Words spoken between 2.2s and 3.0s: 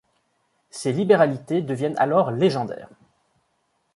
légendaires.